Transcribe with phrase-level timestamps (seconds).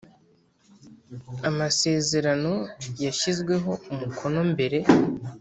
[1.49, 2.53] Amasezerano
[3.03, 4.79] yashyizweho umukono mbere